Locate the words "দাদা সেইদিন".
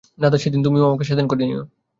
0.17-0.61